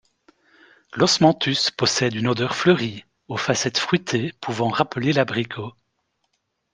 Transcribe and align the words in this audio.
L'osmanthus 0.95 1.69
possède 1.77 2.15
une 2.15 2.27
odeur 2.27 2.55
fleurie 2.55 3.05
aux 3.27 3.37
facettes 3.37 3.77
fruitées 3.77 4.33
pouvant 4.41 4.69
rappeler 4.69 5.13
l'abricot. 5.13 5.75